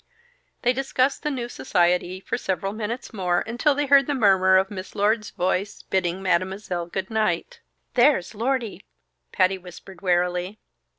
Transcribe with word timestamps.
They 0.63 0.73
discussed 0.73 1.21
the 1.21 1.29
new 1.29 1.47
society 1.47 2.19
for 2.19 2.35
several 2.35 2.73
minutes 2.73 3.13
more, 3.13 3.41
until 3.41 3.75
they 3.75 3.85
heard 3.85 4.07
the 4.07 4.15
murmur 4.15 4.57
of 4.57 4.71
Miss 4.71 4.95
Lord's 4.95 5.29
voice, 5.29 5.83
bidding 5.83 6.23
Mademoiselle 6.23 6.87
goodnight. 6.87 7.59
"There's 7.93 8.33
Lordy!" 8.33 8.83
Patty 9.31 9.59
whispered 9.59 10.01
warily. 10.01 10.57